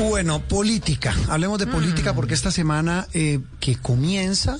Bueno, 0.00 0.40
política. 0.40 1.14
Hablemos 1.28 1.58
de 1.58 1.66
política 1.66 2.14
porque 2.14 2.32
esta 2.32 2.50
semana 2.50 3.06
eh, 3.12 3.40
que 3.60 3.76
comienza, 3.76 4.58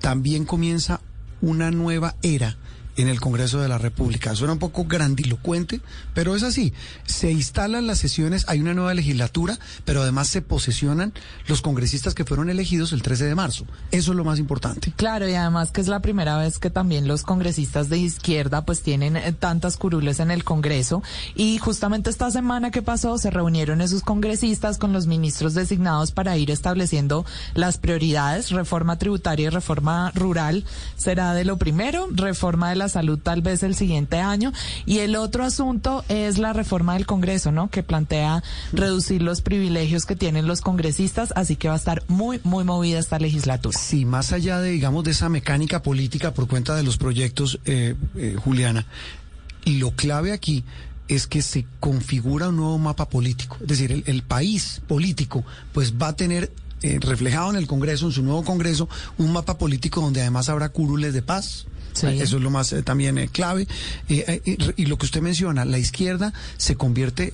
también 0.00 0.44
comienza 0.44 1.00
una 1.40 1.72
nueva 1.72 2.14
era 2.22 2.56
en 2.96 3.08
el 3.08 3.20
Congreso 3.20 3.60
de 3.60 3.68
la 3.68 3.78
República. 3.78 4.34
Suena 4.34 4.54
un 4.54 4.58
poco 4.58 4.84
grandilocuente, 4.84 5.80
pero 6.14 6.34
es 6.34 6.42
así. 6.42 6.72
Se 7.04 7.30
instalan 7.30 7.86
las 7.86 7.98
sesiones, 7.98 8.44
hay 8.48 8.60
una 8.60 8.74
nueva 8.74 8.94
legislatura, 8.94 9.58
pero 9.84 10.02
además 10.02 10.28
se 10.28 10.42
posesionan 10.42 11.12
los 11.46 11.62
congresistas 11.62 12.14
que 12.14 12.24
fueron 12.24 12.50
elegidos 12.50 12.92
el 12.92 13.02
13 13.02 13.26
de 13.26 13.34
marzo. 13.34 13.66
Eso 13.90 14.12
es 14.12 14.16
lo 14.16 14.24
más 14.24 14.38
importante. 14.38 14.92
Claro, 14.96 15.28
y 15.28 15.34
además 15.34 15.70
que 15.70 15.80
es 15.80 15.88
la 15.88 16.00
primera 16.00 16.38
vez 16.38 16.58
que 16.58 16.70
también 16.70 17.06
los 17.06 17.22
congresistas 17.22 17.88
de 17.88 17.98
izquierda 17.98 18.64
pues 18.64 18.82
tienen 18.82 19.16
eh, 19.16 19.32
tantas 19.32 19.76
curules 19.76 20.20
en 20.20 20.30
el 20.30 20.44
Congreso 20.44 21.02
y 21.34 21.58
justamente 21.58 22.10
esta 22.10 22.30
semana 22.30 22.70
que 22.70 22.82
pasó 22.82 23.18
se 23.18 23.30
reunieron 23.30 23.80
esos 23.80 24.02
congresistas 24.02 24.78
con 24.78 24.92
los 24.92 25.06
ministros 25.06 25.54
designados 25.54 26.12
para 26.12 26.36
ir 26.36 26.50
estableciendo 26.50 27.24
las 27.54 27.78
prioridades, 27.78 28.50
reforma 28.50 28.98
tributaria 28.98 29.46
y 29.46 29.50
reforma 29.50 30.12
rural 30.14 30.64
será 30.96 31.34
de 31.34 31.44
lo 31.44 31.56
primero, 31.56 32.08
reforma 32.10 32.70
de 32.70 32.76
la 32.76 32.85
salud 32.88 33.18
tal 33.18 33.42
vez 33.42 33.62
el 33.62 33.74
siguiente 33.74 34.18
año. 34.18 34.52
Y 34.84 34.98
el 34.98 35.16
otro 35.16 35.44
asunto 35.44 36.04
es 36.08 36.38
la 36.38 36.52
reforma 36.52 36.94
del 36.94 37.06
Congreso, 37.06 37.52
¿no? 37.52 37.68
Que 37.68 37.82
plantea 37.82 38.42
reducir 38.72 39.22
los 39.22 39.40
privilegios 39.40 40.06
que 40.06 40.16
tienen 40.16 40.46
los 40.46 40.60
congresistas, 40.60 41.32
así 41.36 41.56
que 41.56 41.68
va 41.68 41.74
a 41.74 41.78
estar 41.78 42.02
muy, 42.08 42.40
muy 42.44 42.64
movida 42.64 42.98
esta 42.98 43.18
legislatura. 43.18 43.78
Sí, 43.78 44.04
más 44.04 44.32
allá 44.32 44.60
de, 44.60 44.70
digamos, 44.70 45.04
de 45.04 45.12
esa 45.12 45.28
mecánica 45.28 45.82
política 45.82 46.32
por 46.32 46.48
cuenta 46.48 46.74
de 46.74 46.82
los 46.82 46.96
proyectos, 46.96 47.58
eh, 47.64 47.94
eh, 48.16 48.36
Juliana, 48.42 48.86
lo 49.64 49.90
clave 49.92 50.32
aquí 50.32 50.64
es 51.08 51.26
que 51.26 51.42
se 51.42 51.66
configura 51.80 52.48
un 52.48 52.56
nuevo 52.56 52.78
mapa 52.78 53.08
político. 53.08 53.58
Es 53.60 53.68
decir, 53.68 53.92
el, 53.92 54.02
el 54.06 54.22
país 54.22 54.82
político 54.88 55.44
pues 55.72 55.94
va 55.94 56.08
a 56.08 56.16
tener 56.16 56.52
eh, 56.82 56.98
reflejado 57.00 57.50
en 57.50 57.56
el 57.56 57.66
Congreso, 57.66 58.06
en 58.06 58.12
su 58.12 58.22
nuevo 58.22 58.44
Congreso, 58.44 58.88
un 59.18 59.32
mapa 59.32 59.56
político 59.56 60.00
donde 60.00 60.20
además 60.20 60.48
habrá 60.48 60.68
curules 60.68 61.14
de 61.14 61.22
paz, 61.22 61.66
Sí. 61.96 62.06
Eso 62.08 62.36
es 62.36 62.42
lo 62.42 62.50
más 62.50 62.72
eh, 62.74 62.82
también 62.82 63.16
eh, 63.16 63.28
clave. 63.28 63.66
Eh, 64.08 64.58
y 64.76 64.86
lo 64.86 64.98
que 64.98 65.06
usted 65.06 65.22
menciona, 65.22 65.64
la 65.64 65.78
izquierda 65.78 66.34
se 66.58 66.76
convierte 66.76 67.32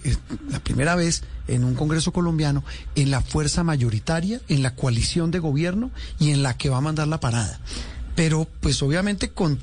la 0.50 0.60
primera 0.60 0.94
vez 0.94 1.24
en 1.48 1.64
un 1.64 1.74
Congreso 1.74 2.12
colombiano 2.12 2.64
en 2.94 3.10
la 3.10 3.22
fuerza 3.22 3.64
mayoritaria, 3.64 4.40
en 4.48 4.62
la 4.62 4.76
coalición 4.76 5.32
de 5.32 5.40
gobierno 5.40 5.90
y 6.20 6.30
en 6.30 6.44
la 6.44 6.56
que 6.56 6.68
va 6.68 6.76
a 6.76 6.80
mandar 6.80 7.08
la 7.08 7.18
parada. 7.18 7.58
Pero 8.14 8.46
pues 8.60 8.80
obviamente 8.82 9.30
con, 9.30 9.58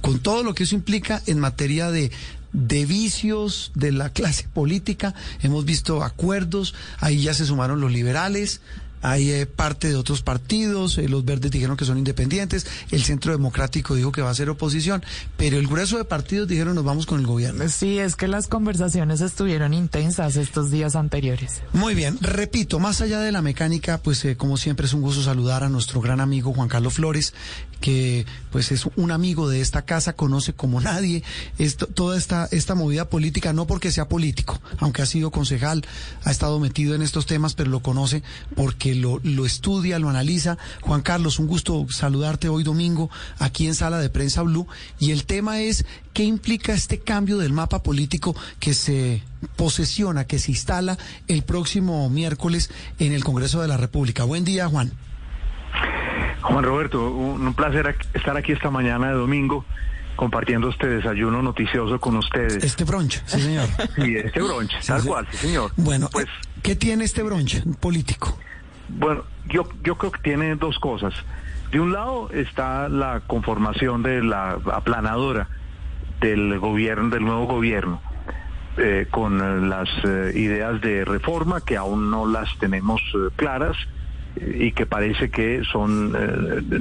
con 0.00 0.20
todo 0.20 0.42
lo 0.42 0.54
que 0.54 0.62
eso 0.62 0.74
implica 0.74 1.22
en 1.26 1.38
materia 1.38 1.90
de 1.90 2.10
de 2.52 2.84
vicios 2.84 3.72
de 3.74 3.92
la 3.92 4.10
clase 4.12 4.46
política, 4.52 5.14
hemos 5.42 5.64
visto 5.64 6.02
acuerdos, 6.02 6.74
ahí 6.98 7.22
ya 7.22 7.34
se 7.34 7.46
sumaron 7.46 7.80
los 7.80 7.90
liberales, 7.90 8.60
hay 9.02 9.30
eh, 9.30 9.46
parte 9.46 9.88
de 9.88 9.96
otros 9.96 10.22
partidos, 10.22 10.96
eh, 10.98 11.08
los 11.08 11.24
verdes 11.24 11.50
dijeron 11.50 11.76
que 11.76 11.84
son 11.84 11.98
independientes, 11.98 12.66
el 12.90 13.02
centro 13.02 13.32
democrático 13.32 13.94
dijo 13.94 14.12
que 14.12 14.22
va 14.22 14.30
a 14.30 14.34
ser 14.34 14.48
oposición, 14.48 15.04
pero 15.36 15.58
el 15.58 15.66
grueso 15.66 15.98
de 15.98 16.04
partidos 16.04 16.48
dijeron 16.48 16.74
nos 16.74 16.84
vamos 16.84 17.06
con 17.06 17.20
el 17.20 17.26
gobierno. 17.26 17.68
Sí, 17.68 17.98
es 17.98 18.16
que 18.16 18.28
las 18.28 18.48
conversaciones 18.48 19.20
estuvieron 19.20 19.74
intensas 19.74 20.36
estos 20.36 20.70
días 20.70 20.96
anteriores. 20.96 21.62
Muy 21.72 21.94
bien, 21.94 22.18
repito, 22.20 22.78
más 22.78 23.00
allá 23.00 23.20
de 23.20 23.32
la 23.32 23.42
mecánica, 23.42 23.98
pues 23.98 24.24
eh, 24.24 24.36
como 24.36 24.56
siempre 24.56 24.86
es 24.86 24.94
un 24.94 25.02
gusto 25.02 25.22
saludar 25.22 25.64
a 25.64 25.68
nuestro 25.68 26.00
gran 26.00 26.20
amigo 26.20 26.52
Juan 26.54 26.68
Carlos 26.68 26.94
Flores, 26.94 27.34
que 27.80 28.24
pues 28.50 28.70
es 28.70 28.86
un 28.96 29.10
amigo 29.10 29.48
de 29.48 29.60
esta 29.60 29.82
casa, 29.82 30.14
conoce 30.14 30.52
como 30.52 30.80
nadie 30.80 31.24
esto, 31.58 31.86
toda 31.86 32.16
esta, 32.16 32.48
esta 32.52 32.74
movida 32.74 33.10
política, 33.10 33.52
no 33.52 33.66
porque 33.66 33.90
sea 33.90 34.08
político, 34.08 34.60
aunque 34.78 35.02
ha 35.02 35.06
sido 35.06 35.30
concejal, 35.30 35.84
ha 36.24 36.30
estado 36.30 36.60
metido 36.60 36.94
en 36.94 37.02
estos 37.02 37.26
temas, 37.26 37.54
pero 37.54 37.70
lo 37.70 37.80
conoce 37.80 38.22
porque 38.54 38.91
lo, 38.94 39.20
lo 39.22 39.46
estudia, 39.46 39.98
lo 39.98 40.08
analiza. 40.08 40.58
Juan 40.80 41.02
Carlos, 41.02 41.38
un 41.38 41.46
gusto 41.46 41.86
saludarte 41.90 42.48
hoy 42.48 42.62
domingo 42.62 43.10
aquí 43.38 43.66
en 43.66 43.74
Sala 43.74 43.98
de 43.98 44.10
Prensa 44.10 44.42
Blue. 44.42 44.66
Y 44.98 45.10
el 45.12 45.24
tema 45.24 45.60
es, 45.60 45.84
¿qué 46.12 46.24
implica 46.24 46.72
este 46.72 46.98
cambio 46.98 47.38
del 47.38 47.52
mapa 47.52 47.82
político 47.82 48.34
que 48.60 48.74
se 48.74 49.22
posesiona, 49.56 50.26
que 50.26 50.38
se 50.38 50.50
instala 50.50 50.98
el 51.28 51.42
próximo 51.42 52.08
miércoles 52.10 52.70
en 52.98 53.12
el 53.12 53.24
Congreso 53.24 53.60
de 53.62 53.68
la 53.68 53.76
República? 53.76 54.24
Buen 54.24 54.44
día, 54.44 54.68
Juan. 54.68 54.92
Juan 56.42 56.64
Roberto, 56.64 57.10
un, 57.10 57.54
placer 57.54 57.96
estar 58.14 58.36
aquí 58.36 58.52
esta 58.52 58.70
mañana 58.70 59.08
de 59.08 59.14
domingo 59.14 59.64
compartiendo 60.16 60.68
este 60.68 60.88
desayuno 60.88 61.40
noticioso 61.40 61.98
con 62.00 62.16
ustedes. 62.16 62.62
Este 62.62 62.84
brunch, 62.84 63.22
sí 63.26 63.40
señor. 63.40 63.68
Sí, 63.96 64.16
este 64.16 64.42
brunch, 64.42 64.70
Sí, 64.80 64.86
tal 64.88 65.02
sí. 65.02 65.08
cual, 65.08 65.26
sí 65.30 65.36
señor. 65.38 65.72
Bueno, 65.76 66.08
pues 66.12 66.26
eh, 66.26 66.48
¿qué 66.62 66.76
tiene 66.76 67.04
este 67.04 67.22
brunch 67.22 67.62
político? 67.80 68.36
Bueno, 68.98 69.22
yo, 69.48 69.68
yo 69.82 69.96
creo 69.96 70.12
que 70.12 70.20
tiene 70.20 70.54
dos 70.56 70.78
cosas. 70.78 71.14
De 71.70 71.80
un 71.80 71.92
lado 71.92 72.28
está 72.32 72.88
la 72.88 73.20
conformación 73.26 74.02
de 74.02 74.22
la 74.22 74.58
aplanadora 74.72 75.48
del 76.20 76.58
gobierno, 76.58 77.08
del 77.08 77.24
nuevo 77.24 77.46
gobierno, 77.46 78.00
eh, 78.76 79.06
con 79.10 79.40
eh, 79.40 79.66
las 79.66 79.88
eh, 80.04 80.32
ideas 80.34 80.80
de 80.80 81.04
reforma 81.04 81.62
que 81.62 81.76
aún 81.76 82.10
no 82.10 82.26
las 82.26 82.58
tenemos 82.58 83.00
claras 83.36 83.76
y 84.36 84.72
que 84.72 84.86
parece 84.86 85.30
que 85.30 85.62
son 85.70 86.12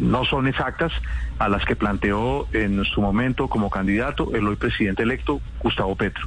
no 0.09 0.23
son 0.23 0.47
exactas 0.47 0.93
a 1.37 1.49
las 1.49 1.65
que 1.65 1.75
planteó 1.75 2.47
en 2.53 2.85
su 2.85 3.01
momento 3.01 3.49
como 3.49 3.69
candidato 3.69 4.33
el 4.33 4.47
hoy 4.47 4.55
presidente 4.55 5.03
electo 5.03 5.41
Gustavo 5.59 5.97
Petro. 5.97 6.25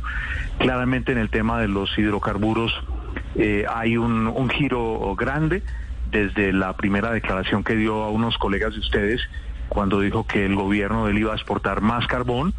Claramente 0.58 1.12
en 1.12 1.18
el 1.18 1.30
tema 1.30 1.60
de 1.60 1.68
los 1.68 1.96
hidrocarburos 1.98 2.72
eh, 3.36 3.64
hay 3.72 3.96
un, 3.96 4.26
un 4.26 4.48
giro 4.48 5.14
grande 5.16 5.62
desde 6.10 6.52
la 6.52 6.76
primera 6.76 7.10
declaración 7.10 7.64
que 7.64 7.74
dio 7.74 8.02
a 8.04 8.10
unos 8.10 8.38
colegas 8.38 8.74
de 8.74 8.80
ustedes 8.80 9.20
cuando 9.68 10.00
dijo 10.00 10.26
que 10.26 10.44
el 10.44 10.54
gobierno 10.54 11.06
de 11.06 11.12
él 11.12 11.18
iba 11.18 11.32
a 11.32 11.36
exportar 11.36 11.80
más 11.80 12.06
carbón 12.06 12.54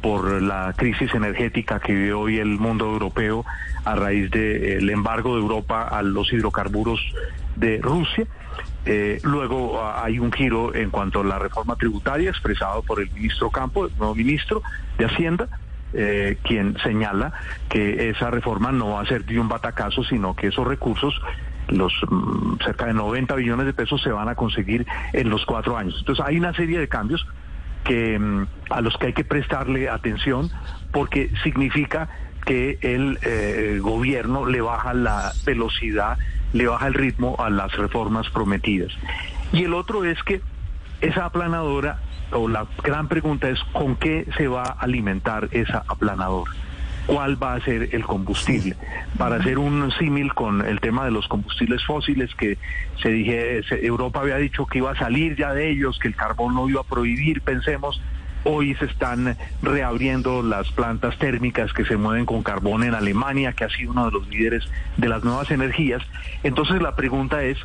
por 0.00 0.42
la 0.42 0.74
crisis 0.76 1.14
energética 1.14 1.80
que 1.80 1.94
vive 1.94 2.12
hoy 2.12 2.38
el 2.38 2.58
mundo 2.58 2.84
europeo 2.84 3.44
a 3.84 3.94
raíz 3.94 4.30
del 4.30 4.90
embargo 4.90 5.34
de 5.34 5.40
Europa 5.40 5.82
a 5.82 6.02
los 6.02 6.30
hidrocarburos 6.32 7.00
de 7.56 7.80
Rusia. 7.82 8.26
Eh, 8.84 9.18
luego 9.22 9.80
ah, 9.80 10.04
hay 10.04 10.18
un 10.18 10.30
giro 10.30 10.74
en 10.74 10.90
cuanto 10.90 11.20
a 11.20 11.24
la 11.24 11.38
reforma 11.38 11.76
tributaria 11.76 12.28
expresado 12.28 12.82
por 12.82 13.00
el 13.00 13.10
ministro 13.12 13.48
Campo, 13.48 13.86
el 13.86 13.92
nuevo 13.96 14.14
ministro 14.14 14.62
de 14.98 15.06
Hacienda, 15.06 15.48
eh, 15.94 16.38
quien 16.42 16.76
señala 16.82 17.32
que 17.68 18.10
esa 18.10 18.30
reforma 18.30 18.72
no 18.72 18.90
va 18.90 19.02
a 19.02 19.06
ser 19.06 19.24
de 19.24 19.38
un 19.38 19.48
batacazo, 19.48 20.02
sino 20.04 20.34
que 20.34 20.48
esos 20.48 20.66
recursos, 20.66 21.14
los 21.68 21.92
mm, 22.08 22.56
cerca 22.64 22.86
de 22.86 22.94
90 22.94 23.34
billones 23.36 23.66
de 23.66 23.72
pesos, 23.72 24.02
se 24.02 24.10
van 24.10 24.28
a 24.28 24.34
conseguir 24.34 24.86
en 25.12 25.30
los 25.30 25.44
cuatro 25.46 25.76
años. 25.76 25.96
Entonces 25.98 26.24
hay 26.24 26.36
una 26.38 26.52
serie 26.54 26.78
de 26.78 26.88
cambios 26.88 27.26
que 27.84 28.18
mm, 28.18 28.46
a 28.70 28.80
los 28.80 28.96
que 28.96 29.06
hay 29.06 29.12
que 29.12 29.24
prestarle 29.24 29.88
atención 29.88 30.50
porque 30.90 31.30
significa 31.42 32.08
que 32.44 32.78
el 32.82 33.18
eh, 33.22 33.78
gobierno 33.80 34.46
le 34.46 34.60
baja 34.60 34.94
la 34.94 35.32
velocidad, 35.46 36.18
le 36.52 36.66
baja 36.66 36.86
el 36.86 36.94
ritmo 36.94 37.36
a 37.38 37.50
las 37.50 37.74
reformas 37.76 38.28
prometidas. 38.30 38.92
Y 39.52 39.64
el 39.64 39.74
otro 39.74 40.04
es 40.04 40.22
que 40.22 40.42
esa 41.04 41.26
aplanadora, 41.26 41.98
o 42.32 42.48
la 42.48 42.66
gran 42.82 43.08
pregunta 43.08 43.48
es 43.48 43.60
con 43.72 43.96
qué 43.96 44.26
se 44.36 44.48
va 44.48 44.62
a 44.62 44.72
alimentar 44.80 45.48
esa 45.52 45.84
aplanadora. 45.86 46.50
¿Cuál 47.06 47.42
va 47.42 47.52
a 47.52 47.60
ser 47.60 47.94
el 47.94 48.04
combustible? 48.04 48.76
Para 49.18 49.36
hacer 49.36 49.58
un 49.58 49.92
símil 49.92 50.32
con 50.32 50.66
el 50.66 50.80
tema 50.80 51.04
de 51.04 51.10
los 51.10 51.28
combustibles 51.28 51.84
fósiles, 51.84 52.34
que 52.34 52.56
se 53.02 53.10
dije, 53.10 53.60
Europa 53.86 54.20
había 54.20 54.38
dicho 54.38 54.64
que 54.64 54.78
iba 54.78 54.92
a 54.92 54.96
salir 54.96 55.36
ya 55.36 55.52
de 55.52 55.70
ellos, 55.70 55.98
que 55.98 56.08
el 56.08 56.16
carbón 56.16 56.54
no 56.54 56.68
iba 56.68 56.80
a 56.80 56.84
prohibir, 56.84 57.42
pensemos, 57.42 58.00
Hoy 58.46 58.74
se 58.74 58.84
están 58.84 59.38
reabriendo 59.62 60.42
las 60.42 60.70
plantas 60.70 61.16
térmicas 61.18 61.72
que 61.72 61.86
se 61.86 61.96
mueven 61.96 62.26
con 62.26 62.42
carbón 62.42 62.84
en 62.84 62.94
Alemania, 62.94 63.54
que 63.54 63.64
ha 63.64 63.70
sido 63.70 63.92
uno 63.92 64.04
de 64.04 64.12
los 64.12 64.28
líderes 64.28 64.64
de 64.98 65.08
las 65.08 65.24
nuevas 65.24 65.50
energías. 65.50 66.02
Entonces 66.42 66.82
la 66.82 66.94
pregunta 66.94 67.42
es 67.42 67.56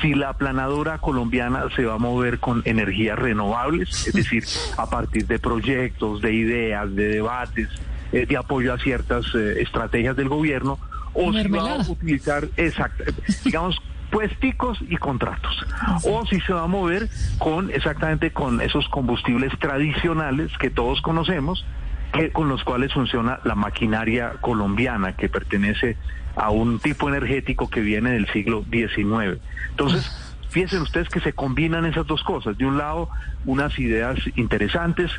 si 0.00 0.14
la 0.14 0.30
aplanadora 0.30 0.98
colombiana 0.98 1.64
se 1.74 1.84
va 1.84 1.94
a 1.94 1.98
mover 1.98 2.38
con 2.38 2.62
energías 2.64 3.18
renovables, 3.18 4.06
es 4.06 4.14
decir, 4.14 4.44
a 4.76 4.88
partir 4.88 5.26
de 5.26 5.38
proyectos, 5.38 6.20
de 6.20 6.32
ideas, 6.32 6.94
de 6.94 7.08
debates, 7.08 7.68
eh, 8.12 8.26
de 8.26 8.36
apoyo 8.36 8.72
a 8.72 8.78
ciertas 8.78 9.26
eh, 9.34 9.60
estrategias 9.60 10.16
del 10.16 10.28
gobierno, 10.28 10.78
o 11.14 11.32
si 11.32 11.48
va 11.48 11.74
a 11.74 11.90
utilizar, 11.90 12.48
exacto, 12.56 13.04
digamos, 13.44 13.80
puesticos 14.10 14.78
y 14.88 14.96
contratos. 14.96 15.66
O 16.04 16.24
si 16.26 16.40
se 16.40 16.52
va 16.52 16.62
a 16.62 16.66
mover 16.66 17.08
con 17.38 17.70
exactamente 17.70 18.32
con 18.32 18.60
esos 18.60 18.88
combustibles 18.88 19.52
tradicionales 19.58 20.56
que 20.58 20.70
todos 20.70 21.00
conocemos, 21.02 21.64
que, 22.12 22.30
con 22.30 22.48
los 22.48 22.64
cuales 22.64 22.92
funciona 22.92 23.40
la 23.44 23.54
maquinaria 23.54 24.34
colombiana 24.40 25.14
que 25.14 25.28
pertenece 25.28 25.96
a 26.38 26.50
un 26.50 26.78
tipo 26.78 27.08
energético 27.08 27.68
que 27.68 27.80
viene 27.80 28.12
del 28.12 28.26
siglo 28.28 28.64
XIX. 28.70 29.40
Entonces, 29.70 30.10
fíjense 30.50 30.78
ustedes 30.78 31.08
que 31.08 31.20
se 31.20 31.32
combinan 31.32 31.84
esas 31.84 32.06
dos 32.06 32.22
cosas. 32.22 32.56
De 32.56 32.64
un 32.64 32.78
lado, 32.78 33.08
unas 33.44 33.78
ideas 33.78 34.18
interesantes 34.36 35.10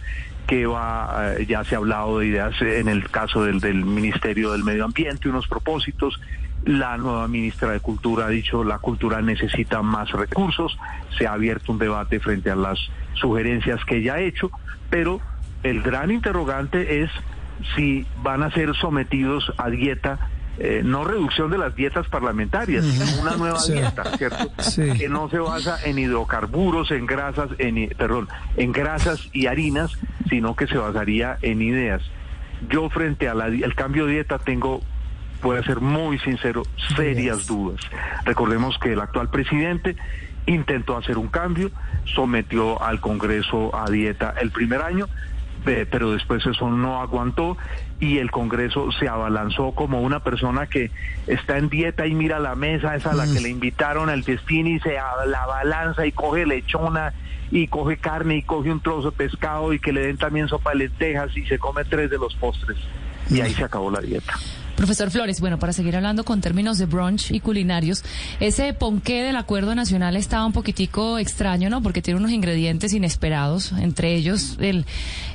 que 0.48 0.66
va, 0.66 1.36
eh, 1.38 1.46
ya 1.46 1.64
se 1.64 1.76
ha 1.76 1.78
hablado 1.78 2.20
de 2.20 2.28
ideas 2.28 2.60
en 2.62 2.88
el 2.88 3.10
caso 3.10 3.44
del, 3.44 3.60
del 3.60 3.86
Ministerio 3.86 4.52
del 4.52 4.64
Medio 4.64 4.86
Ambiente, 4.86 5.30
unos 5.30 5.48
propósitos, 5.48 6.20
la 6.66 6.98
nueva 6.98 7.28
ministra 7.28 7.72
de 7.72 7.80
Cultura 7.80 8.26
ha 8.26 8.30
dicho 8.30 8.64
la 8.64 8.80
cultura 8.80 9.22
necesita 9.22 9.82
más 9.82 10.12
recursos. 10.12 10.78
Se 11.18 11.26
ha 11.26 11.34
abierto 11.34 11.72
un 11.72 11.80
debate 11.80 12.20
frente 12.20 12.50
a 12.50 12.56
las 12.56 12.80
sugerencias 13.14 13.84
que 13.86 13.98
ella 13.98 14.16
ha 14.16 14.20
hecho, 14.20 14.52
pero 14.90 15.22
el 15.64 15.82
gran 15.82 16.12
interrogante 16.12 17.04
es 17.04 17.12
si 17.76 18.06
van 18.24 18.44
a 18.44 18.52
ser 18.52 18.76
sometidos 18.76 19.52
a 19.58 19.70
dieta 19.70 20.30
eh, 20.60 20.82
no 20.84 21.06
reducción 21.06 21.50
de 21.50 21.58
las 21.58 21.76
dietas 21.76 22.08
parlamentarias, 22.08 22.86
sino 22.86 23.22
una 23.22 23.38
nueva 23.38 23.60
dieta, 23.66 24.04
¿cierto? 24.18 24.52
Que 24.76 25.08
no 25.08 25.30
se 25.30 25.40
basa 25.40 25.78
en 25.86 25.98
hidrocarburos, 25.98 26.92
en 26.92 27.06
grasas, 27.06 27.50
en 27.58 27.90
perdón, 27.98 28.28
en 28.58 28.72
grasas 28.72 29.30
y 29.32 29.48
harinas, 29.48 29.98
sino 30.30 30.56
que 30.56 30.68
se 30.68 30.78
basaría 30.78 31.38
en 31.42 31.62
ideas. 31.62 32.02
Yo 32.70 32.90
frente 32.90 33.30
al 33.30 33.76
cambio 33.76 34.06
de 34.06 34.14
dieta 34.14 34.38
tengo 34.38 34.82
voy 35.42 35.58
a 35.58 35.64
ser 35.64 35.80
muy 35.80 36.20
sincero, 36.20 36.64
serias 36.96 37.48
dudas. 37.48 37.80
Recordemos 38.26 38.78
que 38.80 38.94
el 38.94 39.00
actual 39.00 39.30
presidente 39.30 39.96
intentó 40.46 40.98
hacer 40.98 41.18
un 41.18 41.28
cambio, 41.28 41.72
sometió 42.06 42.82
al 42.82 43.00
Congreso 43.00 43.76
a 43.76 43.90
dieta 43.90 44.34
el 44.42 44.52
primer 44.52 44.82
año, 44.82 45.08
pero 45.64 46.12
después 46.12 46.46
eso 46.46 46.70
no 46.70 47.02
aguantó 47.02 47.58
y 48.00 48.18
el 48.18 48.32
Congreso 48.32 48.92
se 48.92 49.08
abalanzó 49.08 49.72
como 49.72 50.02
una 50.02 50.22
persona 50.22 50.68
que 50.68 50.90
está 51.28 51.58
en 51.58 51.70
dieta 51.70 52.08
y 52.08 52.14
mira 52.14 52.40
la 52.40 52.56
mesa, 52.56 52.96
esa 52.96 53.12
a 53.12 53.16
la 53.16 53.26
que 53.26 53.40
mm. 53.40 53.44
le 53.44 53.50
invitaron 53.50 54.10
al 54.10 54.24
festín 54.24 54.68
y 54.68 54.80
se 54.80 54.94
la 54.94 55.46
balanza 55.46 56.06
y 56.06 56.12
coge 56.12 56.46
lechona 56.46 57.14
y 57.52 57.68
coge 57.68 57.98
carne 57.98 58.38
y 58.38 58.42
coge 58.44 58.72
un 58.72 58.82
trozo 58.82 59.12
de 59.12 59.18
pescado 59.18 59.74
y 59.74 59.80
que 59.80 59.92
le 59.92 60.02
den 60.02 60.18
también 60.18 60.48
sopa 60.48 60.72
de 60.72 60.78
lentejas 60.78 61.36
y 61.36 61.46
se 61.46 61.60
come 61.60 61.84
tres 61.84 62.10
de 62.10 62.18
los 62.18 62.36
postres. 62.36 62.78
Y 63.30 63.42
ahí 63.42 63.54
se 63.54 63.64
acabó 63.64 63.92
la 63.92 64.00
dieta. 64.00 64.34
Profesor 64.80 65.12
Flores, 65.12 65.42
bueno, 65.42 65.60
para 65.60 65.74
seguir 65.74 65.98
hablando 65.98 66.24
con 66.24 66.40
términos 66.40 66.78
de 66.78 66.86
brunch 66.86 67.32
y 67.32 67.42
culinarios, 67.42 68.02
ese 68.40 68.74
ponqué 68.74 69.24
del 69.24 69.36
acuerdo 69.36 69.76
nacional 69.76 70.16
estaba 70.16 70.46
un 70.46 70.54
poquitico 70.54 71.20
extraño, 71.20 71.70
¿no? 71.70 71.84
Porque 71.84 72.02
tiene 72.02 72.18
unos 72.18 72.32
ingredientes 72.32 72.94
inesperados, 72.94 73.74
entre 73.74 74.16
ellos 74.16 74.56
el, 74.62 74.86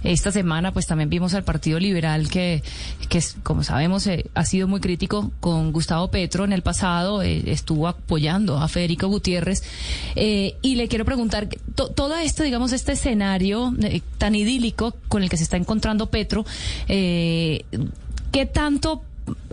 esta 0.02 0.32
semana 0.32 0.72
pues 0.72 0.86
también 0.86 1.10
vimos 1.10 1.34
al 1.34 1.44
Partido 1.44 1.78
Liberal 1.78 2.30
que, 2.30 2.62
que 3.10 3.22
como 3.42 3.62
sabemos, 3.64 4.06
eh, 4.06 4.24
ha 4.32 4.46
sido 4.46 4.66
muy 4.66 4.80
crítico 4.80 5.30
con 5.40 5.72
Gustavo 5.72 6.08
Petro 6.08 6.46
en 6.46 6.54
el 6.54 6.62
pasado, 6.62 7.20
eh, 7.20 7.42
estuvo 7.48 7.86
apoyando 7.86 8.56
a 8.56 8.66
Federico 8.66 9.08
Gutiérrez 9.08 9.62
eh, 10.16 10.56
y 10.62 10.76
le 10.76 10.88
quiero 10.88 11.04
preguntar, 11.04 11.50
todo 11.74 12.16
esto, 12.16 12.44
digamos, 12.44 12.72
este 12.72 12.92
escenario 12.92 13.74
tan 14.16 14.36
idílico 14.36 14.96
con 15.08 15.22
el 15.22 15.28
que 15.28 15.36
se 15.36 15.42
está 15.42 15.58
encontrando 15.58 16.06
Petro, 16.06 16.46
¿qué 16.86 18.46
tanto 18.50 19.02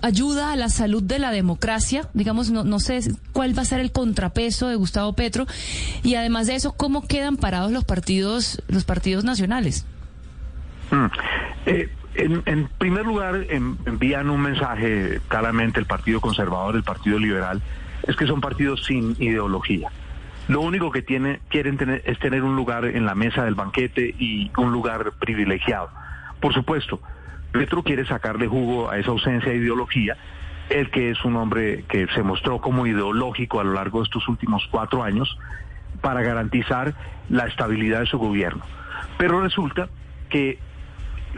ayuda 0.02 0.52
a 0.52 0.56
la 0.56 0.70
salud 0.70 1.04
de 1.04 1.20
la 1.20 1.32
democracia, 1.32 2.08
digamos, 2.14 2.52
no, 2.52 2.64
no 2.64 2.80
sé 2.80 3.02
cuál 3.32 3.58
va 3.58 3.62
a 3.62 3.66
ser 3.66 3.80
el 3.80 3.92
contrapeso 3.92 4.68
de 4.68 4.76
Gustavo 4.76 5.14
Petro 5.14 5.46
y 6.04 6.16
además 6.16 6.48
de 6.48 6.56
eso, 6.56 6.74
cómo 6.74 7.08
quedan 7.08 7.38
parados 7.38 7.72
los 7.72 7.86
partidos, 7.86 8.62
los 8.68 8.84
partidos 8.84 9.24
nacionales. 9.24 9.86
Mm. 10.92 11.06
Eh, 11.66 11.90
en, 12.16 12.68
primer 12.78 13.06
lugar, 13.06 13.46
envían 13.50 14.30
un 14.30 14.42
mensaje 14.42 15.22
claramente 15.30 15.80
el 15.80 15.86
Partido 15.86 16.20
Conservador, 16.20 16.76
el 16.76 16.84
Partido 16.84 17.18
Liberal, 17.18 17.62
es 18.04 18.16
que 18.16 18.28
son 18.28 18.42
partidos 18.42 18.84
sin 18.86 19.16
ideología. 19.20 19.90
Lo 20.48 20.62
único 20.62 20.92
que 20.92 21.02
tiene, 21.02 21.40
quieren 21.50 21.78
tener 21.78 22.02
es 22.06 22.20
tener 22.20 22.44
un 22.44 22.56
lugar 22.56 22.86
en 22.86 23.06
la 23.06 23.16
mesa 23.16 23.46
del 23.46 23.56
banquete 23.56 24.14
y 24.20 24.52
un 24.58 24.72
lugar 24.74 25.14
privilegiado. 25.20 25.90
Por 26.42 26.54
supuesto, 26.54 27.00
Petro 27.52 27.84
quiere 27.84 28.06
sacarle 28.06 28.48
jugo 28.48 28.90
a 28.90 28.98
esa 28.98 29.12
ausencia 29.12 29.52
de 29.52 29.58
ideología, 29.58 30.18
el 30.70 30.90
que 30.90 31.12
es 31.12 31.24
un 31.26 31.36
hombre 31.36 31.84
que 31.88 32.08
se 32.08 32.24
mostró 32.24 32.60
como 32.60 32.88
ideológico 32.88 33.60
a 33.60 33.64
lo 33.64 33.74
largo 33.74 34.00
de 34.00 34.06
estos 34.06 34.28
últimos 34.28 34.68
cuatro 34.72 35.04
años 35.04 35.38
para 36.02 36.22
garantizar 36.22 36.94
la 37.30 37.46
estabilidad 37.46 38.00
de 38.00 38.06
su 38.06 38.18
gobierno. 38.18 38.64
Pero 39.18 39.42
resulta 39.42 39.90
que 40.30 40.60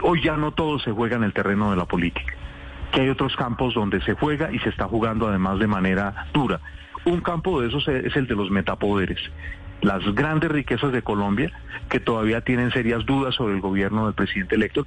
hoy 0.02 0.22
ya 0.22 0.36
no 0.36 0.52
todo 0.52 0.78
se 0.78 0.92
juega 0.92 1.16
en 1.16 1.24
el 1.24 1.32
terreno 1.32 1.70
de 1.70 1.76
la 1.76 1.86
política, 1.86 2.32
que 2.92 3.00
hay 3.00 3.08
otros 3.08 3.34
campos 3.36 3.74
donde 3.74 4.00
se 4.02 4.14
juega 4.14 4.52
y 4.52 4.60
se 4.60 4.68
está 4.68 4.86
jugando 4.86 5.28
además 5.28 5.58
de 5.58 5.66
manera 5.66 6.26
dura. 6.32 6.60
Un 7.04 7.20
campo 7.20 7.60
de 7.60 7.68
esos 7.68 7.86
es 7.88 8.16
el 8.16 8.26
de 8.26 8.34
los 8.34 8.50
metapoderes 8.50 9.20
las 9.84 10.02
grandes 10.14 10.50
riquezas 10.50 10.92
de 10.92 11.02
Colombia 11.02 11.52
que 11.88 12.00
todavía 12.00 12.40
tienen 12.40 12.70
serias 12.72 13.04
dudas 13.04 13.34
sobre 13.34 13.54
el 13.54 13.60
gobierno 13.60 14.06
del 14.06 14.14
presidente 14.14 14.54
electo. 14.54 14.86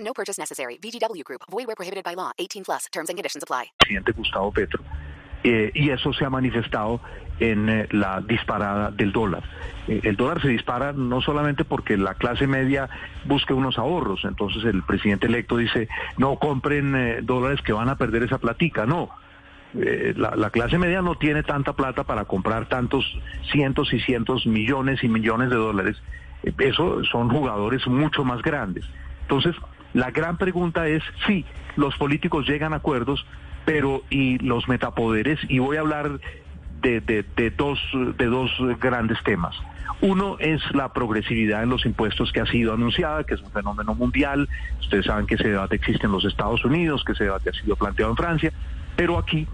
No 0.00 0.12
purchase 0.14 0.38
necessary. 0.38 0.78
VGW 0.78 1.24
Group. 1.24 1.42
Void 1.50 1.66
where 1.66 1.76
prohibited 1.76 2.04
by 2.04 2.14
law. 2.14 2.32
18 2.38 2.64
plus. 2.64 2.86
Terms 2.90 3.08
and 3.10 3.16
conditions 3.16 3.42
apply. 3.42 3.72
Presidente 3.78 4.12
Gustavo 4.12 4.52
Petro. 4.52 4.82
Eh, 5.44 5.70
y 5.74 5.90
eso 5.90 6.12
se 6.12 6.24
ha 6.24 6.30
manifestado 6.30 7.00
en 7.38 7.68
eh, 7.68 7.88
la 7.92 8.20
disparada 8.20 8.90
del 8.90 9.12
dólar. 9.12 9.44
Eh, 9.86 10.00
el 10.02 10.16
dólar 10.16 10.42
se 10.42 10.48
dispara 10.48 10.92
no 10.92 11.20
solamente 11.20 11.64
porque 11.64 11.96
la 11.96 12.14
clase 12.14 12.48
media 12.48 12.88
busque 13.24 13.54
unos 13.54 13.78
ahorros, 13.78 14.24
entonces 14.24 14.64
el 14.64 14.82
presidente 14.82 15.28
electo 15.28 15.56
dice, 15.56 15.88
no 16.16 16.36
compren 16.40 17.24
dólares 17.24 17.62
que 17.62 17.72
van 17.72 17.88
a 17.88 17.96
perder 17.96 18.24
esa 18.24 18.38
platica, 18.38 18.84
no 18.84 19.10
eh, 19.74 20.14
la, 20.16 20.50
clase 20.50 20.78
media 20.78 21.02
no 21.02 21.16
tiene 21.16 21.42
tanta 21.42 21.74
plata 21.74 22.04
para 22.04 22.24
comprar 22.24 22.66
tantos 22.68 23.04
cientos 23.52 23.92
y 23.92 24.00
cientos 24.00 24.46
millones 24.46 25.04
y 25.04 25.08
millones 25.08 25.50
de 25.50 25.56
dólares. 25.56 25.96
Eso 26.42 27.04
son 27.04 27.28
jugadores 27.28 27.86
mucho 27.86 28.24
más 28.24 28.40
grandes. 28.42 28.84
Entonces, 29.22 29.54
la 29.94 30.10
gran 30.10 30.36
pregunta 30.36 30.86
es 30.86 31.02
si 31.26 31.44
los 31.76 31.96
políticos 31.96 32.46
llegan 32.46 32.72
a 32.72 32.76
acuerdos, 32.76 33.24
pero 33.64 34.02
y 34.10 34.38
los 34.38 34.68
metapoderes, 34.68 35.38
y 35.48 35.58
voy 35.58 35.76
a 35.76 35.80
hablar 35.80 36.20
de, 36.80 37.00
de, 37.00 37.50
dos, 37.50 37.78
de 38.16 38.26
dos 38.26 38.50
grandes 38.80 39.22
temas. 39.24 39.54
Uno 40.00 40.36
es 40.38 40.62
la 40.74 40.92
progresividad 40.92 41.62
en 41.64 41.70
los 41.70 41.84
impuestos 41.84 42.30
que 42.30 42.40
ha 42.40 42.46
sido 42.46 42.72
anunciada, 42.72 43.24
que 43.24 43.34
es 43.34 43.42
un 43.42 43.50
fenómeno 43.50 43.94
mundial. 43.94 44.48
Ustedes 44.80 45.06
saben 45.06 45.26
que 45.26 45.34
ese 45.34 45.48
debate 45.48 45.74
existe 45.74 46.06
en 46.06 46.12
los 46.12 46.24
Estados 46.24 46.64
Unidos, 46.64 47.02
que 47.04 47.12
ese 47.12 47.24
debate 47.24 47.50
ha 47.50 47.52
sido 47.52 47.74
planteado 47.74 48.12
en 48.12 48.16
Francia, 48.16 48.52
pero 48.94 49.18
aquí 49.18 49.48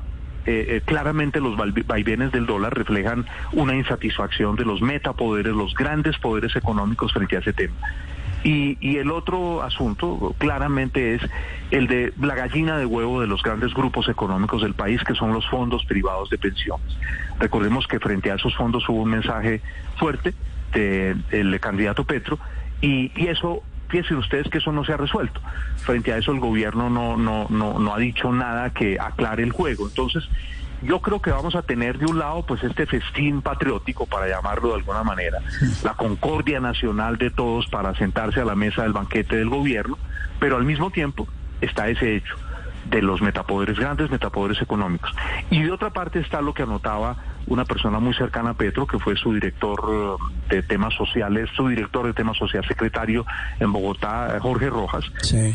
eh, 0.46 0.66
eh, 0.68 0.82
claramente 0.84 1.40
los 1.40 1.56
vaivenes 1.86 2.30
del 2.30 2.44
dólar 2.44 2.76
reflejan 2.76 3.24
una 3.52 3.74
insatisfacción 3.74 4.56
de 4.56 4.66
los 4.66 4.82
metapoderes, 4.82 5.54
los 5.54 5.74
grandes 5.74 6.18
poderes 6.18 6.54
económicos 6.56 7.12
frente 7.14 7.36
a 7.36 7.40
ese 7.40 7.54
tema. 7.54 7.74
Y, 8.44 8.76
y, 8.78 8.98
el 8.98 9.10
otro 9.10 9.62
asunto 9.62 10.34
claramente 10.36 11.14
es 11.14 11.22
el 11.70 11.86
de 11.86 12.12
la 12.20 12.34
gallina 12.34 12.76
de 12.76 12.84
huevo 12.84 13.22
de 13.22 13.26
los 13.26 13.42
grandes 13.42 13.72
grupos 13.72 14.06
económicos 14.08 14.60
del 14.60 14.74
país, 14.74 15.02
que 15.02 15.14
son 15.14 15.32
los 15.32 15.48
fondos 15.48 15.84
privados 15.86 16.28
de 16.28 16.36
pensiones. 16.36 16.94
Recordemos 17.38 17.86
que 17.86 17.98
frente 17.98 18.30
a 18.30 18.34
esos 18.34 18.54
fondos 18.54 18.86
hubo 18.88 19.02
un 19.02 19.10
mensaje 19.10 19.62
fuerte 19.96 20.34
del 20.72 21.58
candidato 21.60 22.04
Petro 22.04 22.38
y, 22.80 23.10
eso 23.28 23.62
fíjense 23.88 24.14
ustedes 24.14 24.48
que 24.48 24.58
eso 24.58 24.72
no 24.72 24.84
se 24.84 24.92
ha 24.92 24.96
resuelto. 24.96 25.40
Frente 25.76 26.12
a 26.12 26.18
eso 26.18 26.32
el 26.32 26.40
gobierno 26.40 26.90
no, 26.90 27.16
no, 27.16 27.46
no, 27.48 27.78
no 27.78 27.94
ha 27.94 27.98
dicho 27.98 28.32
nada 28.32 28.70
que 28.70 28.98
aclare 28.98 29.42
el 29.42 29.52
juego. 29.52 29.86
Entonces, 29.88 30.28
yo 30.84 31.00
creo 31.00 31.20
que 31.20 31.30
vamos 31.30 31.54
a 31.54 31.62
tener 31.62 31.98
de 31.98 32.06
un 32.06 32.18
lado 32.18 32.44
pues 32.46 32.62
este 32.62 32.86
festín 32.86 33.42
patriótico, 33.42 34.06
para 34.06 34.28
llamarlo 34.28 34.68
de 34.68 34.74
alguna 34.76 35.02
manera, 35.02 35.38
la 35.82 35.94
concordia 35.94 36.60
nacional 36.60 37.16
de 37.18 37.30
todos 37.30 37.66
para 37.68 37.94
sentarse 37.94 38.40
a 38.40 38.44
la 38.44 38.54
mesa 38.54 38.82
del 38.82 38.92
banquete 38.92 39.36
del 39.36 39.48
gobierno, 39.48 39.98
pero 40.38 40.56
al 40.56 40.64
mismo 40.64 40.90
tiempo 40.90 41.26
está 41.60 41.88
ese 41.88 42.16
hecho. 42.16 42.36
De 42.86 43.02
los 43.02 43.22
metapoderes, 43.22 43.78
grandes 43.78 44.10
metapoderes 44.10 44.60
económicos. 44.60 45.10
Y 45.50 45.62
de 45.62 45.70
otra 45.70 45.90
parte 45.90 46.20
está 46.20 46.40
lo 46.40 46.54
que 46.54 46.62
anotaba 46.62 47.16
una 47.46 47.64
persona 47.64 47.98
muy 47.98 48.14
cercana 48.14 48.50
a 48.50 48.54
Petro, 48.54 48.86
que 48.86 48.98
fue 48.98 49.16
su 49.16 49.32
director 49.32 50.18
eh, 50.50 50.56
de 50.56 50.62
temas 50.62 50.94
sociales, 50.94 51.50
su 51.54 51.68
director 51.68 52.06
de 52.06 52.12
temas 52.12 52.36
sociales, 52.36 52.66
secretario 52.68 53.26
en 53.60 53.72
Bogotá, 53.72 54.38
Jorge 54.40 54.70
Rojas, 54.70 55.04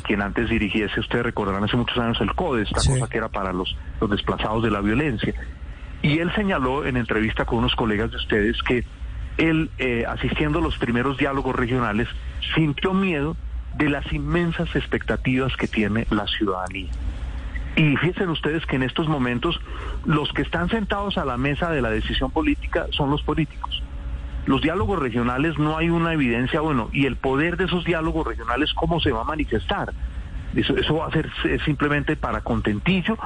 quien 0.03 0.21
antes 0.21 0.49
dirigiese, 0.49 0.99
ustedes 0.99 1.25
recordarán 1.25 1.63
hace 1.63 1.77
muchos 1.77 1.97
años 1.97 2.19
el 2.21 2.33
CODE, 2.33 2.63
esta 2.63 2.81
cosa 2.81 3.07
que 3.07 3.17
era 3.17 3.29
para 3.29 3.53
los, 3.53 3.75
los 3.99 4.09
desplazados 4.09 4.63
de 4.63 4.71
la 4.71 4.81
violencia. 4.81 5.33
Y 6.01 6.19
él 6.19 6.31
señaló 6.33 6.85
en 6.85 6.97
entrevista 6.97 7.45
con 7.45 7.59
unos 7.59 7.75
colegas 7.75 8.11
de 8.11 8.17
ustedes 8.17 8.61
que 8.63 8.85
él, 9.37 9.69
eh, 9.77 10.05
asistiendo 10.07 10.59
a 10.59 10.61
los 10.61 10.77
primeros 10.77 11.17
diálogos 11.17 11.55
regionales, 11.55 12.07
sintió 12.55 12.93
miedo 12.93 13.35
de 13.75 13.89
las 13.89 14.11
inmensas 14.11 14.75
expectativas 14.75 15.55
que 15.55 15.67
tiene 15.67 16.05
la 16.09 16.27
ciudadanía. 16.27 16.89
Y 17.79 17.95
fíjense 17.95 18.27
ustedes 18.27 18.65
que 18.65 18.75
en 18.75 18.83
estos 18.83 19.07
momentos 19.07 19.57
los 20.03 20.33
que 20.33 20.41
están 20.41 20.67
sentados 20.67 21.17
a 21.17 21.23
la 21.23 21.37
mesa 21.37 21.71
de 21.71 21.81
la 21.81 21.89
decisión 21.89 22.29
política 22.29 22.87
son 22.91 23.09
los 23.09 23.21
políticos. 23.21 23.81
Los 24.45 24.61
diálogos 24.61 24.99
regionales 24.99 25.57
no 25.57 25.77
hay 25.77 25.89
una 25.89 26.11
evidencia, 26.11 26.59
bueno, 26.59 26.89
y 26.91 27.05
el 27.05 27.15
poder 27.15 27.55
de 27.55 27.65
esos 27.65 27.85
diálogos 27.85 28.27
regionales, 28.27 28.73
¿cómo 28.73 28.99
se 28.99 29.13
va 29.13 29.21
a 29.21 29.23
manifestar? 29.23 29.93
Eso, 30.53 30.75
eso 30.75 30.95
va 30.95 31.07
a 31.07 31.11
ser 31.11 31.31
simplemente 31.63 32.17
para 32.17 32.41
contentillo 32.41 33.17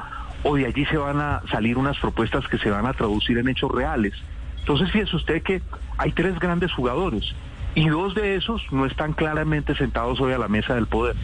o 0.44 0.54
de 0.54 0.66
allí 0.66 0.86
se 0.86 0.98
van 0.98 1.20
a 1.20 1.42
salir 1.50 1.76
unas 1.76 1.98
propuestas 1.98 2.46
que 2.46 2.58
se 2.58 2.70
van 2.70 2.86
a 2.86 2.92
traducir 2.92 3.38
en 3.38 3.48
hechos 3.48 3.72
reales. 3.72 4.14
Entonces 4.60 4.88
fíjese 4.92 5.16
usted 5.16 5.42
que 5.42 5.62
hay 5.98 6.12
tres 6.12 6.38
grandes 6.38 6.72
jugadores 6.72 7.34
y 7.74 7.88
dos 7.88 8.14
de 8.14 8.36
esos 8.36 8.62
no 8.70 8.86
están 8.86 9.14
claramente 9.14 9.74
sentados 9.74 10.20
hoy 10.20 10.32
a 10.32 10.38
la 10.38 10.46
mesa 10.46 10.76
del 10.76 10.86
poder. 10.86 11.16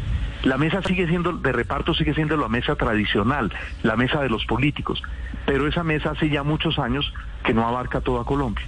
La 0.42 0.56
mesa 0.56 0.80
sigue 0.82 1.06
siendo, 1.06 1.32
de 1.32 1.52
reparto 1.52 1.94
sigue 1.94 2.14
siendo 2.14 2.36
la 2.36 2.48
mesa 2.48 2.74
tradicional, 2.74 3.52
la 3.82 3.96
mesa 3.96 4.22
de 4.22 4.30
los 4.30 4.44
políticos, 4.46 5.02
pero 5.44 5.66
esa 5.66 5.84
mesa 5.84 6.12
hace 6.12 6.30
ya 6.30 6.42
muchos 6.42 6.78
años 6.78 7.12
que 7.44 7.54
no 7.54 7.66
abarca 7.66 8.00
toda 8.00 8.24
Colombia. 8.24 8.64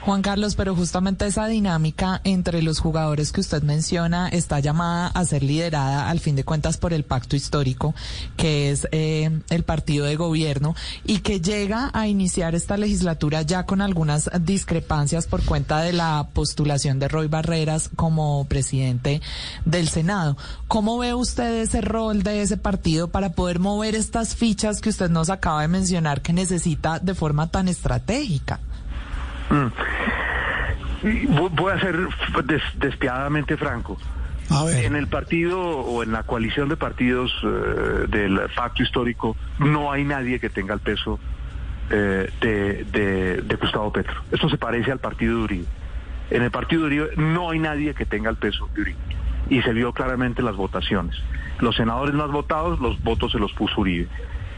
Juan 0.00 0.22
Carlos, 0.22 0.54
pero 0.54 0.74
justamente 0.74 1.26
esa 1.26 1.46
dinámica 1.46 2.20
entre 2.24 2.62
los 2.62 2.78
jugadores 2.78 3.32
que 3.32 3.40
usted 3.40 3.62
menciona 3.62 4.28
está 4.28 4.60
llamada 4.60 5.06
a 5.08 5.24
ser 5.24 5.42
liderada 5.42 6.10
al 6.10 6.20
fin 6.20 6.36
de 6.36 6.44
cuentas 6.44 6.76
por 6.76 6.92
el 6.92 7.04
pacto 7.04 7.36
histórico, 7.36 7.94
que 8.36 8.70
es 8.70 8.86
eh, 8.92 9.40
el 9.48 9.64
partido 9.64 10.04
de 10.04 10.16
gobierno, 10.16 10.74
y 11.04 11.20
que 11.20 11.40
llega 11.40 11.90
a 11.94 12.06
iniciar 12.06 12.54
esta 12.54 12.76
legislatura 12.76 13.42
ya 13.42 13.64
con 13.64 13.80
algunas 13.80 14.30
discrepancias 14.40 15.26
por 15.26 15.42
cuenta 15.42 15.80
de 15.80 15.94
la 15.94 16.28
postulación 16.34 16.98
de 16.98 17.08
Roy 17.08 17.28
Barreras 17.28 17.90
como 17.96 18.44
presidente 18.46 19.22
del 19.64 19.88
Senado. 19.88 20.36
¿Cómo 20.68 20.98
ve 20.98 21.14
usted 21.14 21.62
ese 21.62 21.80
rol 21.80 22.22
de 22.22 22.42
ese 22.42 22.56
partido 22.56 23.08
para 23.08 23.32
poder 23.32 23.58
mover 23.58 23.94
estas 23.94 24.36
fichas 24.36 24.80
que 24.80 24.90
usted 24.90 25.08
nos 25.08 25.30
acaba 25.30 25.62
de 25.62 25.68
mencionar 25.68 26.20
que 26.20 26.32
necesita 26.32 26.98
de 26.98 27.14
forma 27.14 27.50
tan? 27.50 27.64
Mm. 29.50 29.68
Voy 31.54 31.72
a 31.72 31.80
ser 31.80 32.08
despiadadamente 32.76 33.56
franco. 33.56 33.98
En 34.72 34.94
el 34.94 35.06
partido 35.08 35.60
o 35.60 36.02
en 36.02 36.12
la 36.12 36.22
coalición 36.22 36.68
de 36.68 36.76
partidos 36.76 37.32
eh, 37.42 38.06
del 38.08 38.40
pacto 38.54 38.82
histórico 38.82 39.36
no 39.58 39.90
hay 39.90 40.04
nadie 40.04 40.38
que 40.38 40.50
tenga 40.50 40.74
el 40.74 40.80
peso 40.80 41.18
eh, 41.90 42.30
de, 42.40 43.56
Gustavo 43.60 43.92
Petro. 43.92 44.14
Esto 44.30 44.48
se 44.48 44.58
parece 44.58 44.92
al 44.92 44.98
partido 44.98 45.38
de 45.38 45.44
Uribe. 45.44 45.66
En 46.30 46.42
el 46.42 46.50
partido 46.50 46.82
de 46.82 46.86
Uribe 46.86 47.10
no 47.16 47.50
hay 47.50 47.58
nadie 47.58 47.94
que 47.94 48.06
tenga 48.06 48.30
el 48.30 48.36
peso 48.36 48.68
de 48.74 48.82
Uribe. 48.82 48.98
Y 49.50 49.62
se 49.62 49.72
vio 49.72 49.92
claramente 49.92 50.42
las 50.42 50.56
votaciones. 50.56 51.16
Los 51.60 51.76
senadores 51.76 52.14
más 52.14 52.30
votados, 52.30 52.80
los 52.80 53.02
votos 53.02 53.32
se 53.32 53.38
los 53.38 53.52
puso 53.52 53.80
Uribe 53.80 54.08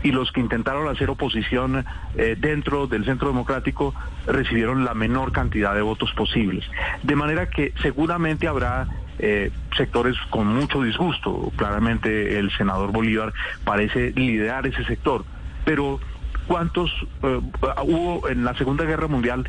y 0.03 0.12
los 0.12 0.31
que 0.33 0.41
intentaron 0.41 0.88
hacer 0.88 1.11
oposición 1.11 1.85
eh, 2.17 2.37
dentro 2.38 2.87
del 2.87 3.05
centro 3.05 3.29
democrático 3.29 3.95
recibieron 4.26 4.85
la 4.85 4.95
menor 4.95 5.33
cantidad 5.33 5.75
de 5.75 5.83
votos 5.83 6.12
posibles. 6.12 6.65
De 7.03 7.17
manera 7.17 7.49
que 7.49 7.73
seguramente 7.83 8.49
habrá 8.49 8.88
eh, 9.19 9.50
sectores 9.76 10.17
con 10.31 10.47
mucho 10.49 10.83
disgusto. 10.83 11.50
Claramente 11.57 12.38
el 12.38 12.50
senador 12.57 12.93
Bolívar 12.93 13.33
parece 13.65 14.12
liderar 14.12 14.67
ese 14.67 14.85
sector. 14.85 15.25
Pero 15.65 16.00
¿cuántos 16.47 16.91
eh, 17.23 17.41
hubo 17.85 18.29
en 18.29 18.45
la 18.45 18.55
Segunda 18.57 18.85
Guerra 18.85 19.09
Mundial? 19.09 19.49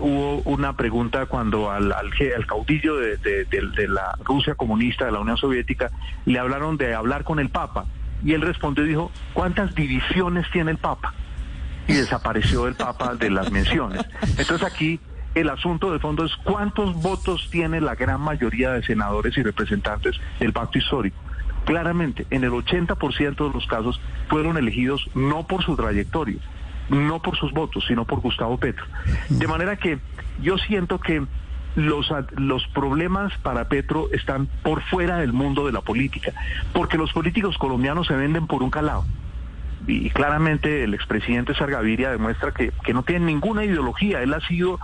hubo 0.00 0.42
una 0.44 0.76
pregunta 0.76 1.24
cuando 1.24 1.70
al, 1.70 1.90
al, 1.92 2.10
caudillo 2.46 2.96
de, 2.96 3.16
de, 3.16 3.88
la 3.88 4.14
Rusia 4.22 4.54
comunista, 4.54 5.06
de 5.06 5.12
la 5.12 5.20
Unión 5.20 5.38
Soviética, 5.38 5.90
le 6.26 6.38
hablaron 6.38 6.76
de 6.76 6.94
hablar 6.94 7.24
con 7.24 7.38
el 7.38 7.48
Papa 7.48 7.86
y 8.24 8.32
él 8.32 8.42
respondió 8.42 8.84
y 8.84 8.88
dijo, 8.88 9.10
¿cuántas 9.32 9.74
divisiones 9.74 10.46
tiene 10.50 10.72
el 10.72 10.78
Papa? 10.78 11.14
Y 11.86 11.94
desapareció 11.94 12.66
el 12.66 12.74
Papa 12.74 13.14
de 13.14 13.30
las 13.30 13.50
menciones. 13.50 14.04
Entonces 14.38 14.62
aquí 14.62 15.00
el 15.34 15.48
asunto 15.48 15.92
de 15.92 15.98
fondo 15.98 16.24
es 16.24 16.34
cuántos 16.36 16.94
votos 16.94 17.48
tiene 17.50 17.80
la 17.80 17.94
gran 17.94 18.20
mayoría 18.20 18.72
de 18.72 18.82
senadores 18.82 19.36
y 19.36 19.42
representantes 19.42 20.16
del 20.38 20.52
pacto 20.52 20.78
histórico. 20.78 21.16
Claramente, 21.64 22.26
en 22.30 22.42
el 22.42 22.50
80% 22.50 23.46
de 23.46 23.54
los 23.54 23.66
casos 23.66 24.00
fueron 24.28 24.56
elegidos 24.56 25.08
no 25.14 25.46
por 25.46 25.62
su 25.62 25.76
trayectoria, 25.76 26.38
no 26.88 27.22
por 27.22 27.36
sus 27.36 27.52
votos, 27.52 27.84
sino 27.86 28.04
por 28.06 28.20
Gustavo 28.20 28.58
Petro. 28.58 28.84
De 29.28 29.46
manera 29.46 29.76
que 29.76 29.98
yo 30.42 30.58
siento 30.58 30.98
que 30.98 31.24
los, 31.76 32.12
los 32.36 32.66
problemas 32.68 33.32
para 33.38 33.68
Petro 33.68 34.08
están 34.12 34.46
por 34.62 34.82
fuera 34.82 35.18
del 35.18 35.32
mundo 35.32 35.66
de 35.66 35.72
la 35.72 35.80
política, 35.80 36.32
porque 36.72 36.98
los 36.98 37.12
políticos 37.12 37.58
colombianos 37.58 38.06
se 38.06 38.14
venden 38.14 38.46
por 38.46 38.62
un 38.62 38.70
calado. 38.70 39.04
Y 39.86 40.10
claramente 40.10 40.84
el 40.84 40.94
expresidente 40.94 41.54
Sargaviria 41.54 42.10
demuestra 42.10 42.52
que, 42.52 42.72
que 42.84 42.92
no 42.92 43.02
tiene 43.02 43.26
ninguna 43.26 43.64
ideología. 43.64 44.22
Él 44.22 44.34
ha 44.34 44.40
sido 44.46 44.78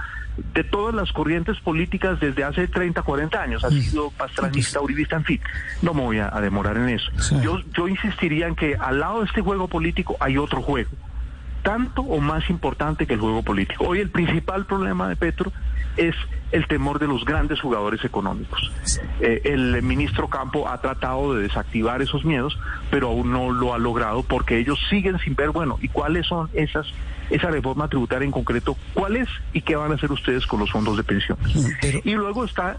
de 0.55 0.65
todas 0.65 0.95
las 0.95 1.13
corrientes 1.13 1.59
políticas 1.61 2.21
desde 2.21 2.45
hace 2.45 2.69
30, 2.69 3.03
40 3.03 3.43
años. 3.43 3.65
Ha 3.65 3.71
sido 3.71 4.11
pastranista, 4.11 4.81
uribista, 4.81 5.17
en 5.17 5.25
fin. 5.25 5.41
No 5.83 5.95
me 5.95 6.03
voy 6.03 6.19
a, 6.19 6.31
demorar 6.41 6.77
en 6.77 6.89
eso. 6.91 7.11
Yo, 7.43 7.61
yo 7.75 7.89
insistiría 7.89 8.47
en 8.47 8.55
que 8.55 8.77
al 8.77 9.01
lado 9.01 9.21
de 9.21 9.27
este 9.27 9.41
juego 9.41 9.69
político 9.69 10.17
hay 10.21 10.39
otro 10.39 10.63
juego, 10.63 10.91
tanto 11.67 12.03
o 12.03 12.21
más 12.21 12.49
importante 12.49 13.09
que 13.09 13.15
el 13.15 13.21
juego 13.21 13.43
político. 13.43 13.87
Hoy 13.89 13.99
el 13.99 14.09
principal 14.09 14.67
problema 14.67 15.09
de 15.09 15.17
Petro 15.17 15.53
es 15.97 16.15
el 16.53 16.69
temor 16.69 17.01
de 17.01 17.09
los 17.09 17.25
grandes 17.25 17.61
jugadores 17.61 18.05
económicos. 18.05 18.71
Eh, 19.21 19.41
el 19.47 19.83
ministro 19.83 20.29
Campo 20.29 20.69
ha 20.69 20.81
tratado 20.81 21.35
de 21.35 21.43
desactivar 21.43 22.01
esos 22.03 22.25
miedos, 22.25 22.57
pero 22.89 23.09
aún 23.09 23.33
no 23.33 23.51
lo 23.51 23.75
ha 23.75 23.79
logrado 23.79 24.23
porque 24.23 24.59
ellos 24.59 24.79
siguen 24.89 25.19
sin 25.19 25.35
ver, 25.35 25.51
bueno, 25.51 25.77
¿y 25.83 25.89
cuáles 25.89 26.29
son 26.29 26.49
esas, 26.53 26.87
esa 27.31 27.51
reforma 27.51 27.89
tributaria 27.89 28.27
en 28.27 28.31
concreto? 28.31 28.77
¿Cuál 28.95 29.17
es 29.17 29.29
y 29.53 29.61
qué 29.63 29.75
van 29.75 29.91
a 29.91 29.97
hacer 29.97 30.13
ustedes 30.13 30.47
con 30.47 30.61
los 30.61 30.71
fondos 30.71 30.97
de 30.97 31.03
pensión? 31.03 31.37
Y 32.05 32.15
luego 32.15 32.45
está, 32.45 32.77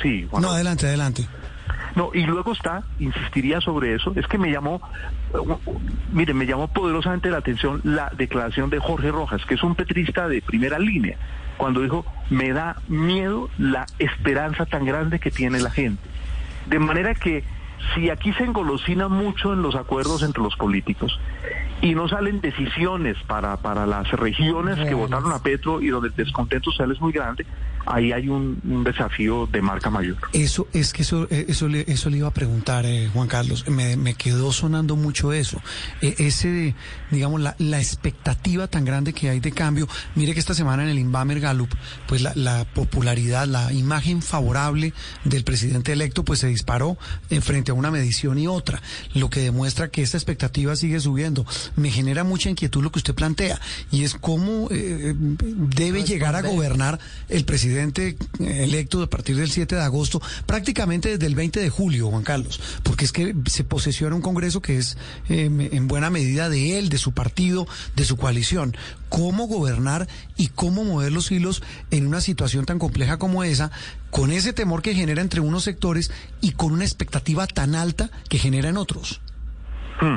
sí. 0.00 0.28
no, 0.40 0.52
adelante, 0.52 0.86
adelante. 0.86 1.26
No, 1.96 2.10
y 2.14 2.24
luego 2.24 2.52
está, 2.52 2.82
insistiría 2.98 3.60
sobre 3.60 3.94
eso, 3.94 4.12
es 4.16 4.26
que 4.26 4.38
me 4.38 4.50
llamó, 4.50 4.80
mire, 6.12 6.34
me 6.34 6.46
llamó 6.46 6.68
poderosamente 6.68 7.30
la 7.30 7.38
atención 7.38 7.80
la 7.84 8.10
declaración 8.16 8.70
de 8.70 8.78
Jorge 8.78 9.10
Rojas, 9.10 9.44
que 9.44 9.54
es 9.54 9.62
un 9.62 9.74
petrista 9.74 10.28
de 10.28 10.40
primera 10.42 10.78
línea 10.78 11.16
cuando 11.60 11.82
dijo, 11.82 12.06
me 12.30 12.54
da 12.54 12.76
miedo 12.88 13.50
la 13.58 13.84
esperanza 13.98 14.64
tan 14.64 14.86
grande 14.86 15.18
que 15.18 15.30
tiene 15.30 15.60
la 15.60 15.70
gente. 15.70 16.02
De 16.64 16.78
manera 16.78 17.14
que 17.14 17.44
si 17.94 18.08
aquí 18.08 18.32
se 18.32 18.44
engolosina 18.44 19.08
mucho 19.08 19.52
en 19.52 19.60
los 19.60 19.74
acuerdos 19.74 20.22
entre 20.22 20.42
los 20.42 20.56
políticos 20.56 21.20
y 21.82 21.94
no 21.94 22.08
salen 22.08 22.40
decisiones 22.40 23.18
para, 23.26 23.58
para 23.58 23.84
las 23.84 24.10
regiones 24.12 24.78
que 24.78 24.94
votaron 24.94 25.32
a 25.32 25.42
Petro 25.42 25.82
y 25.82 25.88
donde 25.88 26.08
el 26.08 26.14
descontento 26.14 26.70
social 26.70 26.92
es 26.92 27.00
muy 27.00 27.12
grande, 27.12 27.44
ahí 27.90 28.12
hay 28.12 28.28
un, 28.28 28.60
desafío 28.84 29.46
de 29.46 29.60
marca 29.60 29.90
mayor. 29.90 30.16
Eso 30.32 30.68
es 30.72 30.92
que 30.92 31.02
eso 31.02 31.26
eh, 31.30 31.46
eso 31.48 31.68
le, 31.68 31.84
eso 31.88 32.08
le 32.10 32.18
iba 32.18 32.28
a 32.28 32.32
preguntar 32.32 32.86
eh, 32.86 33.10
Juan 33.12 33.28
Carlos. 33.28 33.68
Me, 33.68 33.96
me, 33.96 34.14
quedó 34.14 34.52
sonando 34.52 34.96
mucho 34.96 35.32
eso. 35.32 35.60
E, 36.00 36.14
ese 36.18 36.74
digamos 37.10 37.40
la, 37.40 37.56
la, 37.58 37.78
expectativa 37.78 38.68
tan 38.68 38.84
grande 38.84 39.12
que 39.12 39.28
hay 39.28 39.40
de 39.40 39.52
cambio. 39.52 39.88
Mire 40.14 40.34
que 40.34 40.40
esta 40.40 40.54
semana 40.54 40.82
en 40.84 40.90
el 40.90 40.98
Inbamer 40.98 41.40
Gallup, 41.40 41.70
pues 42.06 42.22
la, 42.22 42.32
la 42.34 42.64
popularidad, 42.64 43.46
la 43.46 43.72
imagen 43.72 44.22
favorable 44.22 44.92
del 45.24 45.44
presidente 45.44 45.92
electo, 45.92 46.24
pues 46.24 46.40
se 46.40 46.48
disparó 46.48 46.96
en 47.30 47.42
frente 47.42 47.70
a 47.70 47.74
una 47.74 47.90
medición 47.90 48.38
y 48.38 48.46
otra, 48.46 48.82
lo 49.14 49.30
que 49.30 49.40
demuestra 49.40 49.88
que 49.88 50.02
esta 50.02 50.16
expectativa 50.16 50.76
sigue 50.76 51.00
subiendo. 51.00 51.44
Me 51.76 51.90
genera 51.90 52.24
mucha 52.24 52.50
inquietud 52.50 52.82
lo 52.82 52.92
que 52.92 52.98
usted 52.98 53.14
plantea 53.14 53.60
y 53.90 54.04
es 54.04 54.14
cómo 54.14 54.68
eh, 54.70 55.14
debe 55.16 56.04
llegar 56.04 56.36
a 56.36 56.42
gobernar 56.42 56.98
el 57.28 57.44
presidente 57.44 57.79
presidente 57.80 58.16
electo 58.40 59.02
a 59.02 59.06
partir 59.08 59.36
del 59.36 59.48
7 59.48 59.74
de 59.74 59.82
agosto, 59.82 60.20
prácticamente 60.46 61.10
desde 61.10 61.26
el 61.26 61.34
20 61.34 61.60
de 61.60 61.70
julio, 61.70 62.10
Juan 62.10 62.22
Carlos, 62.22 62.60
porque 62.82 63.04
es 63.04 63.12
que 63.12 63.34
se 63.46 63.64
posesiona 63.64 64.14
un 64.14 64.22
Congreso 64.22 64.60
que 64.60 64.76
es 64.76 64.98
em, 65.28 65.60
en 65.60 65.88
buena 65.88 66.10
medida 66.10 66.48
de 66.48 66.78
él, 66.78 66.88
de 66.88 66.98
su 66.98 67.12
partido, 67.12 67.66
de 67.96 68.04
su 68.04 68.16
coalición. 68.16 68.76
¿Cómo 69.08 69.46
gobernar 69.46 70.06
y 70.36 70.48
cómo 70.48 70.84
mover 70.84 71.12
los 71.12 71.30
hilos 71.32 71.62
en 71.90 72.06
una 72.06 72.20
situación 72.20 72.66
tan 72.66 72.78
compleja 72.78 73.18
como 73.18 73.44
esa, 73.44 73.70
con 74.10 74.30
ese 74.30 74.52
temor 74.52 74.82
que 74.82 74.94
genera 74.94 75.22
entre 75.22 75.40
unos 75.40 75.64
sectores 75.64 76.12
y 76.40 76.52
con 76.52 76.72
una 76.72 76.84
expectativa 76.84 77.46
tan 77.46 77.74
alta 77.74 78.10
que 78.28 78.38
genera 78.38 78.68
en 78.68 78.76
otros? 78.76 79.20
Hmm. 80.00 80.16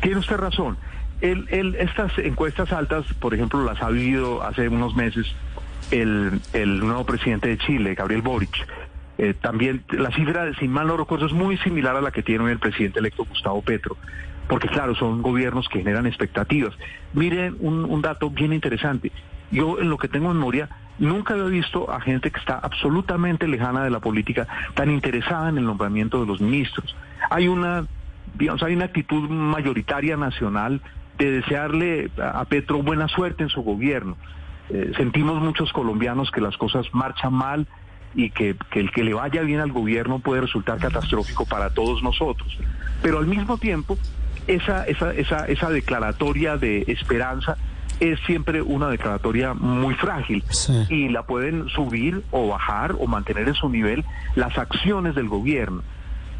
Tiene 0.00 0.18
usted 0.18 0.36
razón. 0.36 0.78
El, 1.20 1.76
estas 1.78 2.16
encuestas 2.18 2.72
altas, 2.72 3.04
por 3.20 3.34
ejemplo, 3.34 3.62
las 3.62 3.82
ha 3.82 3.90
vivido 3.90 4.42
hace 4.42 4.68
unos 4.68 4.94
meses 4.96 5.26
el, 5.90 6.40
el 6.52 6.80
nuevo 6.80 7.04
presidente 7.04 7.48
de 7.48 7.58
Chile, 7.58 7.94
Gabriel 7.94 8.22
Boric. 8.22 8.66
Eh, 9.22 9.34
también 9.34 9.84
la 9.90 10.10
cifra, 10.12 10.50
sin 10.54 10.72
mal 10.72 10.86
no 10.86 10.96
recuerdo, 10.96 11.26
es 11.26 11.34
muy 11.34 11.58
similar 11.58 11.94
a 11.94 12.00
la 12.00 12.10
que 12.10 12.22
tiene 12.22 12.50
el 12.50 12.58
presidente 12.58 13.00
electo 13.00 13.26
Gustavo 13.26 13.60
Petro, 13.60 13.98
porque 14.48 14.66
claro, 14.68 14.94
son 14.94 15.20
gobiernos 15.20 15.68
que 15.68 15.80
generan 15.80 16.06
expectativas. 16.06 16.74
Miren 17.12 17.54
un, 17.60 18.00
dato 18.00 18.30
bien 18.30 18.54
interesante. 18.54 19.12
Yo 19.50 19.78
en 19.78 19.90
lo 19.90 19.98
que 19.98 20.08
tengo 20.08 20.32
memoria, 20.32 20.70
nunca 20.98 21.34
había 21.34 21.44
visto 21.44 21.92
a 21.92 22.00
gente 22.00 22.30
que 22.30 22.38
está 22.38 22.58
absolutamente 22.58 23.46
lejana 23.46 23.84
de 23.84 23.90
la 23.90 24.00
política 24.00 24.48
tan 24.72 24.90
interesada 24.90 25.50
en 25.50 25.58
el 25.58 25.66
nombramiento 25.66 26.18
de 26.18 26.26
los 26.26 26.40
ministros. 26.40 26.96
Hay 27.28 27.46
una, 27.46 27.84
digamos, 28.38 28.62
hay 28.62 28.74
una 28.74 28.86
actitud 28.86 29.28
mayoritaria 29.28 30.16
nacional 30.16 30.80
de 31.18 31.30
desearle 31.30 32.10
a 32.16 32.42
Petro 32.46 32.82
buena 32.82 33.06
suerte 33.06 33.42
en 33.42 33.50
su 33.50 33.60
gobierno. 33.60 34.16
Eh, 34.70 34.92
sentimos 34.96 35.40
muchos 35.42 35.72
colombianos 35.72 36.30
que 36.30 36.40
las 36.40 36.56
cosas 36.56 36.86
marchan 36.92 37.32
mal 37.32 37.66
y 38.14 38.30
que, 38.30 38.56
que, 38.70 38.80
el 38.80 38.90
que 38.90 39.04
le 39.04 39.14
vaya 39.14 39.42
bien 39.42 39.60
al 39.60 39.72
gobierno 39.72 40.18
puede 40.18 40.42
resultar 40.42 40.78
catastrófico 40.78 41.44
para 41.44 41.70
todos 41.70 42.02
nosotros. 42.02 42.56
Pero 43.02 43.18
al 43.18 43.26
mismo 43.26 43.58
tiempo, 43.58 43.98
esa, 44.46 44.84
esa, 44.84 45.12
esa, 45.12 45.46
esa 45.46 45.70
declaratoria 45.70 46.56
de 46.56 46.84
esperanza 46.88 47.56
es 48.00 48.18
siempre 48.26 48.62
una 48.62 48.88
declaratoria 48.88 49.52
muy 49.54 49.94
frágil 49.94 50.42
y 50.88 51.08
la 51.10 51.24
pueden 51.24 51.68
subir 51.68 52.22
o 52.30 52.48
bajar 52.48 52.96
o 52.98 53.06
mantener 53.06 53.48
en 53.48 53.54
su 53.54 53.68
nivel 53.68 54.04
las 54.34 54.56
acciones 54.56 55.14
del 55.14 55.28
gobierno. 55.28 55.82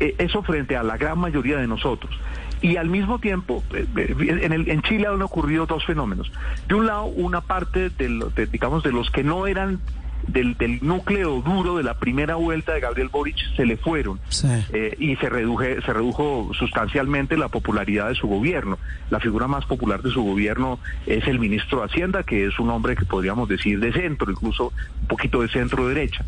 Eh, 0.00 0.14
eso 0.18 0.42
frente 0.42 0.76
a 0.76 0.82
la 0.82 0.96
gran 0.96 1.18
mayoría 1.18 1.58
de 1.58 1.66
nosotros. 1.66 2.18
Y 2.62 2.76
al 2.76 2.88
mismo 2.88 3.18
tiempo, 3.18 3.62
eh, 3.72 3.86
en, 3.96 4.52
el, 4.52 4.68
en 4.68 4.82
Chile 4.82 5.06
han 5.06 5.22
ocurrido 5.22 5.66
dos 5.66 5.84
fenómenos. 5.84 6.30
De 6.68 6.74
un 6.74 6.86
lado, 6.86 7.04
una 7.04 7.40
parte 7.40 7.90
de, 7.90 8.48
digamos, 8.50 8.82
de 8.82 8.92
los 8.92 9.10
que 9.10 9.22
no 9.24 9.46
eran 9.46 9.80
del, 10.26 10.56
del, 10.58 10.80
núcleo 10.82 11.40
duro 11.40 11.78
de 11.78 11.82
la 11.82 11.94
primera 11.94 12.34
vuelta 12.34 12.74
de 12.74 12.80
Gabriel 12.80 13.08
Boric 13.08 13.36
se 13.56 13.64
le 13.64 13.78
fueron 13.78 14.20
eh, 14.72 14.94
y 14.98 15.16
se, 15.16 15.30
reduje, 15.30 15.80
se 15.80 15.92
redujo 15.94 16.50
sustancialmente 16.52 17.38
la 17.38 17.48
popularidad 17.48 18.08
de 18.08 18.14
su 18.14 18.28
gobierno. 18.28 18.78
La 19.08 19.18
figura 19.18 19.48
más 19.48 19.64
popular 19.64 20.02
de 20.02 20.10
su 20.10 20.22
gobierno 20.22 20.78
es 21.06 21.26
el 21.26 21.38
ministro 21.38 21.78
de 21.80 21.86
Hacienda, 21.86 22.22
que 22.22 22.46
es 22.46 22.58
un 22.58 22.68
hombre 22.68 22.96
que 22.96 23.06
podríamos 23.06 23.48
decir 23.48 23.80
de 23.80 23.92
centro, 23.92 24.30
incluso 24.30 24.72
un 25.00 25.06
poquito 25.08 25.40
de 25.40 25.48
centro 25.48 25.88
derecha. 25.88 26.24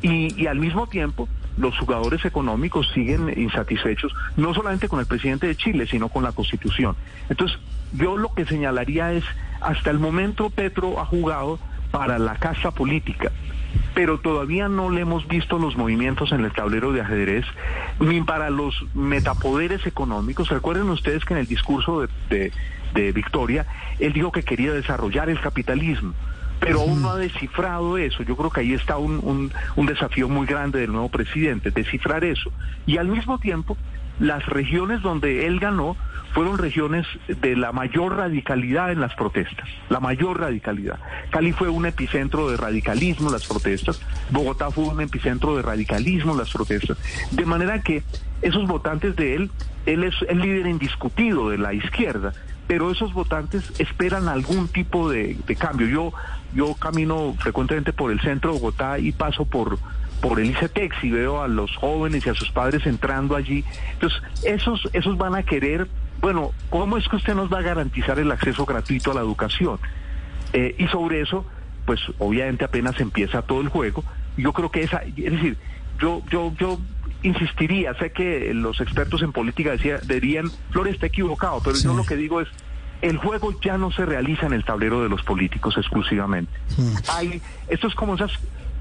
Y, 0.00 0.34
y 0.40 0.46
al 0.46 0.58
mismo 0.58 0.86
tiempo, 0.86 1.28
los 1.56 1.78
jugadores 1.78 2.24
económicos 2.24 2.90
siguen 2.92 3.32
insatisfechos, 3.36 4.12
no 4.36 4.54
solamente 4.54 4.88
con 4.88 5.00
el 5.00 5.06
presidente 5.06 5.46
de 5.46 5.56
Chile, 5.56 5.86
sino 5.86 6.08
con 6.08 6.24
la 6.24 6.32
Constitución. 6.32 6.96
Entonces, 7.28 7.58
yo 7.92 8.16
lo 8.16 8.34
que 8.34 8.44
señalaría 8.44 9.12
es, 9.12 9.24
hasta 9.60 9.90
el 9.90 9.98
momento 9.98 10.50
Petro 10.50 11.00
ha 11.00 11.06
jugado 11.06 11.58
para 11.90 12.18
la 12.18 12.34
casa 12.36 12.72
política, 12.72 13.30
pero 13.94 14.18
todavía 14.18 14.68
no 14.68 14.90
le 14.90 15.02
hemos 15.02 15.28
visto 15.28 15.58
los 15.58 15.76
movimientos 15.76 16.32
en 16.32 16.44
el 16.44 16.52
tablero 16.52 16.92
de 16.92 17.02
ajedrez 17.02 17.44
ni 18.00 18.20
para 18.22 18.50
los 18.50 18.74
metapoderes 18.94 19.86
económicos. 19.86 20.48
Recuerden 20.48 20.90
ustedes 20.90 21.24
que 21.24 21.34
en 21.34 21.40
el 21.40 21.46
discurso 21.46 22.00
de, 22.00 22.08
de, 22.30 22.52
de 22.94 23.12
Victoria, 23.12 23.66
él 24.00 24.12
dijo 24.12 24.32
que 24.32 24.42
quería 24.42 24.72
desarrollar 24.72 25.30
el 25.30 25.40
capitalismo 25.40 26.14
pero 26.64 26.80
aún 26.80 27.02
no 27.02 27.10
ha 27.10 27.16
descifrado 27.16 27.98
eso. 27.98 28.22
Yo 28.22 28.36
creo 28.36 28.50
que 28.50 28.60
ahí 28.60 28.72
está 28.72 28.96
un, 28.96 29.20
un, 29.22 29.52
un, 29.76 29.86
desafío 29.86 30.28
muy 30.28 30.46
grande 30.46 30.80
del 30.80 30.92
nuevo 30.92 31.08
presidente, 31.10 31.70
descifrar 31.70 32.24
eso. 32.24 32.50
Y 32.86 32.96
al 32.96 33.08
mismo 33.08 33.38
tiempo, 33.38 33.76
las 34.18 34.46
regiones 34.46 35.02
donde 35.02 35.46
él 35.46 35.60
ganó 35.60 35.96
fueron 36.32 36.58
regiones 36.58 37.06
de 37.28 37.54
la 37.56 37.70
mayor 37.70 38.16
radicalidad 38.16 38.90
en 38.90 39.00
las 39.00 39.14
protestas, 39.14 39.68
la 39.88 40.00
mayor 40.00 40.40
radicalidad. 40.40 40.98
Cali 41.30 41.52
fue 41.52 41.68
un 41.68 41.86
epicentro 41.86 42.50
de 42.50 42.56
radicalismo 42.56 43.28
en 43.28 43.34
las 43.34 43.46
protestas, 43.46 44.00
Bogotá 44.30 44.70
fue 44.72 44.84
un 44.84 45.00
epicentro 45.00 45.56
de 45.56 45.62
radicalismo 45.62 46.32
en 46.32 46.38
las 46.38 46.50
protestas, 46.50 46.98
de 47.30 47.46
manera 47.46 47.82
que 47.82 48.02
esos 48.42 48.66
votantes 48.66 49.14
de 49.14 49.36
él, 49.36 49.50
él 49.86 50.02
es 50.02 50.14
el 50.28 50.40
líder 50.40 50.66
indiscutido 50.66 51.50
de 51.50 51.58
la 51.58 51.72
izquierda, 51.72 52.32
pero 52.66 52.90
esos 52.90 53.12
votantes 53.12 53.72
esperan 53.78 54.28
algún 54.28 54.68
tipo 54.68 55.10
de, 55.10 55.36
de 55.46 55.56
cambio. 55.56 55.86
Yo, 55.86 56.12
yo 56.54 56.74
camino 56.74 57.34
frecuentemente 57.38 57.92
por 57.92 58.10
el 58.10 58.20
centro 58.20 58.52
de 58.52 58.58
Bogotá 58.58 58.98
y 58.98 59.12
paso 59.12 59.44
por 59.44 59.78
por 60.20 60.40
el 60.40 60.50
ICETEX 60.50 61.04
y 61.04 61.10
veo 61.10 61.42
a 61.42 61.48
los 61.48 61.76
jóvenes 61.76 62.24
y 62.24 62.30
a 62.30 62.34
sus 62.34 62.50
padres 62.50 62.86
entrando 62.86 63.36
allí. 63.36 63.62
Entonces, 63.92 64.22
esos, 64.42 64.88
esos 64.94 65.18
van 65.18 65.34
a 65.34 65.42
querer, 65.42 65.86
bueno, 66.22 66.52
¿cómo 66.70 66.96
es 66.96 67.06
que 67.08 67.16
usted 67.16 67.34
nos 67.34 67.52
va 67.52 67.58
a 67.58 67.62
garantizar 67.62 68.18
el 68.18 68.30
acceso 68.32 68.64
gratuito 68.64 69.10
a 69.10 69.14
la 69.14 69.20
educación? 69.20 69.78
Eh, 70.54 70.76
y 70.78 70.86
sobre 70.86 71.20
eso, 71.20 71.44
pues 71.84 72.00
obviamente 72.18 72.64
apenas 72.64 72.98
empieza 73.00 73.42
todo 73.42 73.60
el 73.60 73.68
juego. 73.68 74.02
Yo 74.38 74.54
creo 74.54 74.70
que 74.70 74.84
esa, 74.84 75.02
es 75.02 75.14
decir, 75.14 75.58
yo, 76.00 76.22
yo, 76.30 76.54
yo 76.58 76.78
insistiría, 77.24 77.94
sé 77.94 78.12
que 78.12 78.52
los 78.54 78.80
expertos 78.80 79.22
en 79.22 79.32
política 79.32 79.72
decía, 79.72 79.98
dirían, 79.98 80.50
Flores 80.70 80.94
está 80.94 81.06
equivocado, 81.06 81.60
pero 81.64 81.76
sí. 81.76 81.84
yo 81.84 81.94
lo 81.94 82.04
que 82.04 82.16
digo 82.16 82.40
es, 82.40 82.48
el 83.02 83.16
juego 83.16 83.58
ya 83.60 83.76
no 83.76 83.90
se 83.90 84.06
realiza 84.06 84.46
en 84.46 84.52
el 84.52 84.64
tablero 84.64 85.02
de 85.02 85.08
los 85.08 85.22
políticos 85.22 85.76
exclusivamente. 85.76 86.52
Sí. 86.68 86.94
Hay, 87.08 87.42
esto 87.68 87.88
es 87.88 87.94
como 87.94 88.14
esas 88.14 88.30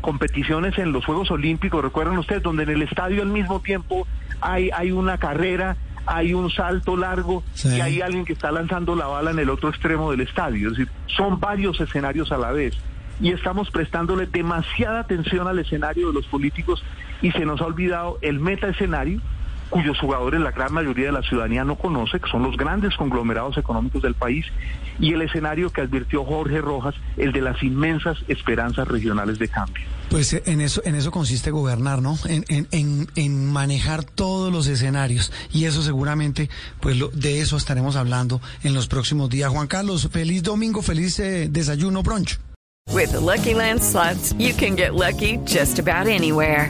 competiciones 0.02 0.78
en 0.78 0.92
los 0.92 1.06
Juegos 1.06 1.32
Olímpicos, 1.32 1.82
recuerdan 1.82 2.18
ustedes, 2.18 2.44
donde 2.44 2.64
en 2.64 2.70
el 2.70 2.82
estadio 2.82 3.22
al 3.22 3.30
mismo 3.30 3.62
tiempo 3.62 4.06
hay, 4.42 4.70
hay 4.72 4.92
una 4.92 5.18
carrera, 5.18 5.78
hay 6.06 6.34
un 6.34 6.52
salto 6.52 6.98
largo 6.98 7.44
sí. 7.54 7.70
y 7.70 7.82
hay 7.82 8.02
alguien 8.02 8.26
que 8.26 8.34
está 8.34 8.52
lanzando 8.52 8.96
la 8.96 9.08
bala 9.08 9.32
en 9.32 9.40
el 9.40 9.50
otro 9.50 9.70
extremo 9.70 10.12
del 10.12 10.22
estadio. 10.22 10.70
Es 10.72 10.78
decir, 10.78 10.92
son 11.08 11.40
varios 11.40 11.80
escenarios 11.80 12.32
a 12.34 12.38
la 12.38 12.52
vez 12.52 12.76
y 13.22 13.32
estamos 13.32 13.72
prestándole 13.72 14.26
demasiada 14.26 15.00
atención 15.00 15.48
al 15.48 15.60
escenario 15.60 16.08
de 16.08 16.14
los 16.14 16.26
políticos 16.28 16.84
y 17.24 17.32
se 17.32 17.46
nos 17.46 17.60
ha 17.62 17.66
olvidado 17.66 18.20
el 18.22 18.40
meta 18.40 18.68
escenario 18.68 19.20
cuyos 19.74 19.98
jugadores 19.98 20.40
la 20.40 20.52
gran 20.52 20.72
mayoría 20.72 21.08
de 21.08 21.14
la 21.14 21.24
ciudadanía 21.24 21.64
no 21.64 21.76
conoce, 21.76 22.20
que 22.20 22.30
son 22.30 22.44
los 22.44 22.56
grandes 22.58 22.96
conglomerados 22.96 23.58
económicos 23.58 24.04
del 24.04 24.14
país, 24.14 24.46
y 25.00 25.14
el 25.14 25.24
escenario 25.24 25.72
que 25.72 25.82
advirtió 25.82 26.24
Jorge 26.24 26.62
Rojas, 26.62 26.94
el 27.18 27.32
de 27.32 27.42
las 27.42 27.64
inmensas 27.64 28.20
esperanzas 28.28 28.88
regionales 28.88 29.40
de 29.40 29.48
cambio. 29.48 29.84
Pues 30.12 30.40
en 30.46 30.62
eso, 30.62 30.84
en 30.86 30.94
eso 30.94 31.10
consiste 31.10 31.50
gobernar, 31.50 32.04
¿no? 32.04 32.20
En, 32.30 32.46
en, 32.50 32.68
en, 32.70 33.08
en 33.16 33.52
manejar 33.52 34.04
todos 34.04 34.54
los 34.54 34.68
escenarios. 34.68 35.32
Y 35.52 35.66
eso 35.66 35.82
seguramente, 35.82 36.52
pues 36.80 36.96
lo, 36.98 37.08
de 37.08 37.42
eso 37.42 37.58
estaremos 37.58 37.96
hablando 37.96 38.42
en 38.62 38.76
los 38.76 38.88
próximos 38.88 39.32
días. 39.32 39.50
Juan 39.50 39.66
Carlos, 39.66 40.08
feliz 40.12 40.44
domingo, 40.44 40.84
feliz 40.84 41.20
eh, 41.20 41.48
desayuno, 41.50 42.04
brunch. 42.04 42.38
With 42.92 43.12
the 43.12 43.20
Lucky 43.20 43.56
Land 43.56 43.82
slots, 43.82 44.36
you 44.38 44.54
can 44.54 44.76
get 44.76 44.94
lucky 44.94 45.40
just 45.46 45.80
about 45.80 46.08
anywhere. 46.08 46.70